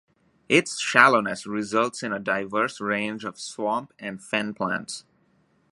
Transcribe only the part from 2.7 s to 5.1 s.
range of swamp and fen plants.